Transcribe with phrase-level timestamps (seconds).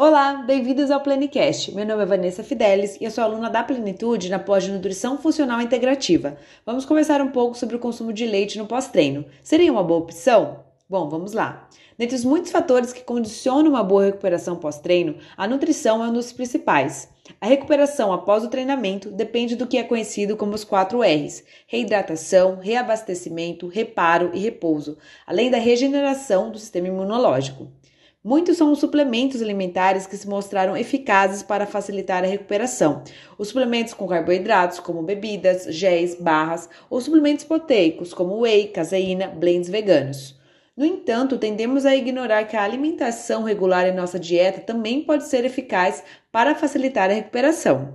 [0.00, 1.74] Olá, bem-vindos ao Plenicast.
[1.74, 5.60] Meu nome é Vanessa Fidelis e eu sou aluna da Plenitude na pós Nutrição Funcional
[5.60, 6.36] Integrativa.
[6.64, 9.24] Vamos conversar um pouco sobre o consumo de leite no pós-treino.
[9.42, 10.60] Seria uma boa opção?
[10.88, 11.68] Bom, vamos lá.
[11.98, 16.32] Dentre os muitos fatores que condicionam uma boa recuperação pós-treino, a nutrição é um dos
[16.32, 17.08] principais.
[17.40, 22.54] A recuperação após o treinamento depende do que é conhecido como os 4 R's: reidratação,
[22.60, 27.66] reabastecimento, reparo e repouso, além da regeneração do sistema imunológico.
[28.28, 33.02] Muitos são os suplementos alimentares que se mostraram eficazes para facilitar a recuperação.
[33.38, 39.70] Os suplementos com carboidratos, como bebidas, géis, barras, ou suplementos proteicos, como whey, caseína, blends
[39.70, 40.38] veganos.
[40.76, 45.46] No entanto, tendemos a ignorar que a alimentação regular em nossa dieta também pode ser
[45.46, 47.94] eficaz para facilitar a recuperação.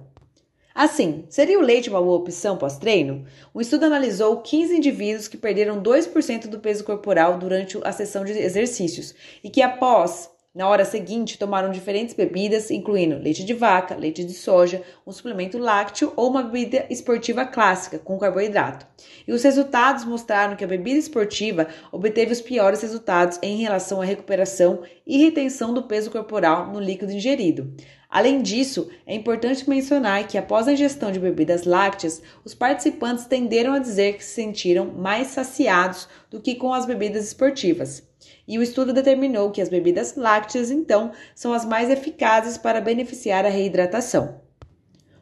[0.75, 3.25] Assim, seria o leite uma boa opção pós-treino?
[3.53, 8.31] Um estudo analisou 15 indivíduos que perderam 2% do peso corporal durante a sessão de
[8.31, 14.23] exercícios e que, após na hora seguinte, tomaram diferentes bebidas, incluindo leite de vaca, leite
[14.23, 18.85] de soja, um suplemento lácteo ou uma bebida esportiva clássica com carboidrato.
[19.27, 24.05] E os resultados mostraram que a bebida esportiva obteve os piores resultados em relação à
[24.05, 27.73] recuperação e retenção do peso corporal no líquido ingerido.
[28.13, 33.73] Além disso, é importante mencionar que após a ingestão de bebidas lácteas, os participantes tenderam
[33.73, 38.03] a dizer que se sentiram mais saciados do que com as bebidas esportivas.
[38.47, 43.47] E o estudo determinou que as bebidas lácteas, então, são as mais eficazes para beneficiar
[43.47, 44.42] a reidratação.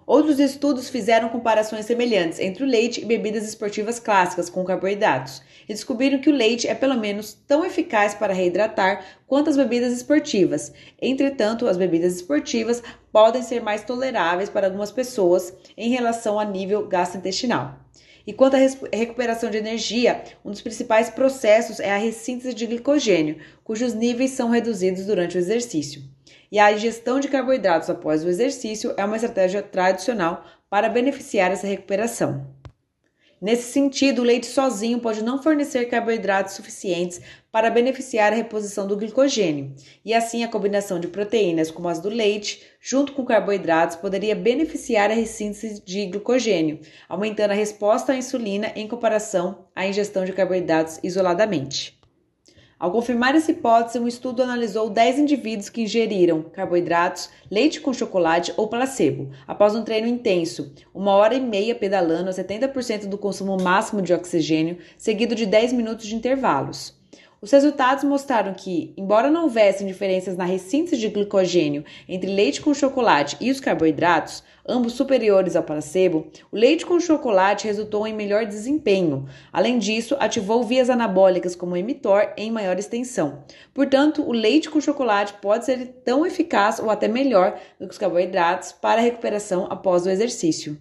[0.05, 5.73] Outros estudos fizeram comparações semelhantes entre o leite e bebidas esportivas clássicas com carboidratos e
[5.73, 10.73] descobriram que o leite é pelo menos tão eficaz para reidratar quanto as bebidas esportivas.
[11.02, 16.88] Entretanto, as bebidas esportivas podem ser mais toleráveis para algumas pessoas em relação a nível
[16.88, 17.79] gastrointestinal.
[18.25, 18.59] E quanto à
[18.94, 24.49] recuperação de energia, um dos principais processos é a ressíntese de glicogênio, cujos níveis são
[24.49, 26.03] reduzidos durante o exercício.
[26.51, 31.66] E a ingestão de carboidratos após o exercício é uma estratégia tradicional para beneficiar essa
[31.66, 32.45] recuperação.
[33.41, 38.95] Nesse sentido, o leite sozinho pode não fornecer carboidratos suficientes para beneficiar a reposição do
[38.95, 39.73] glicogênio,
[40.06, 45.09] e assim a combinação de proteínas como as do leite, junto com carboidratos, poderia beneficiar
[45.09, 51.00] a ressíntese de glicogênio, aumentando a resposta à insulina em comparação à ingestão de carboidratos
[51.01, 52.00] isoladamente.
[52.81, 58.52] Ao confirmar essa hipótese, um estudo analisou 10 indivíduos que ingeriram carboidratos, leite com chocolate
[58.58, 63.56] ou placebo, após um treino intenso, uma hora e meia pedalando a 70% do consumo
[63.62, 67.00] máximo de oxigênio, seguido de 10 minutos de intervalos.
[67.44, 72.72] Os resultados mostraram que, embora não houvessem diferenças na ressíntese de glicogênio entre leite com
[72.72, 78.46] chocolate e os carboidratos, ambos superiores ao placebo, o leite com chocolate resultou em melhor
[78.46, 79.25] desempenho.
[79.52, 83.44] Além disso, ativou vias anabólicas como o emitor em maior extensão.
[83.73, 87.97] Portanto, o leite com chocolate pode ser tão eficaz ou até melhor do que os
[87.97, 90.78] carboidratos para a recuperação após o exercício.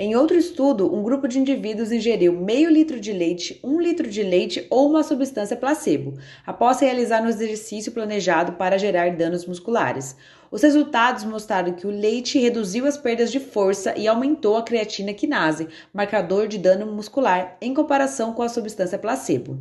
[0.00, 4.22] Em outro estudo, um grupo de indivíduos ingeriu meio litro de leite, um litro de
[4.22, 6.14] leite ou uma substância placebo,
[6.46, 10.14] após realizar um exercício planejado para gerar danos musculares.
[10.52, 15.12] Os resultados mostraram que o leite reduziu as perdas de força e aumentou a creatina
[15.12, 19.58] quinase, marcador de dano muscular, em comparação com a substância placebo.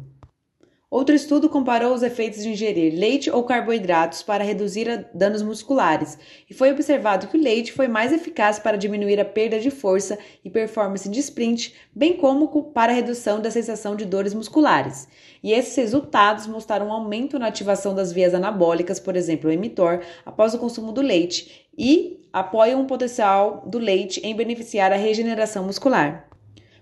[0.89, 6.17] Outro estudo comparou os efeitos de ingerir leite ou carboidratos para reduzir danos musculares,
[6.49, 10.17] e foi observado que o leite foi mais eficaz para diminuir a perda de força
[10.45, 15.09] e performance de sprint, bem como para a redução da sensação de dores musculares.
[15.43, 19.99] E esses resultados mostraram um aumento na ativação das vias anabólicas, por exemplo, o emitor,
[20.25, 25.65] após o consumo do leite, e apoiam o potencial do leite em beneficiar a regeneração
[25.65, 26.26] muscular.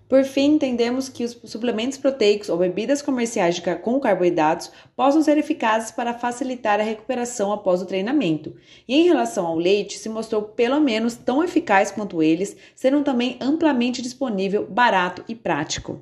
[0.07, 5.89] Por fim, entendemos que os suplementos proteicos ou bebidas comerciais com carboidratos possam ser eficazes
[5.89, 8.55] para facilitar a recuperação após o treinamento.
[8.87, 13.37] E em relação ao leite, se mostrou pelo menos tão eficaz quanto eles, sendo também
[13.41, 16.01] amplamente disponível, barato e prático.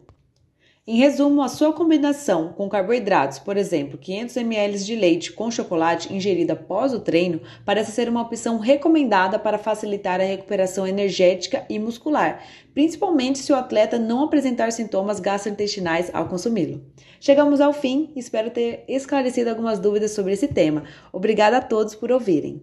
[0.86, 6.14] Em resumo, a sua combinação com carboidratos, por exemplo, 500 ml de leite com chocolate
[6.14, 11.80] ingerido após o treino, parece ser uma opção recomendada para facilitar a recuperação energética e
[11.80, 12.44] muscular,
[12.74, 16.84] principalmente se o atleta não apresentar sintomas gastrointestinais ao consumi-lo.
[17.18, 20.84] Chegamos ao fim, espero ter esclarecido algumas dúvidas sobre esse tema.
[21.14, 22.62] Obrigada a todos por ouvirem.